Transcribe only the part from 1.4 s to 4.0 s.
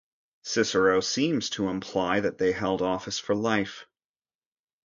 to imply that they held office for life.